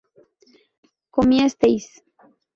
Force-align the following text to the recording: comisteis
comisteis 1.13 1.85